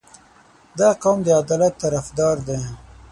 [0.79, 2.59] •دا قوم د عدالت طرفدار دی.